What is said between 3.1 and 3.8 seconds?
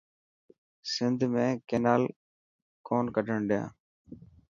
ڪڍڻ ڏيا.